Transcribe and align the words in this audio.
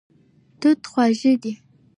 توت 0.59 0.81
خواږه 0.91 1.33
دی. 1.41 1.51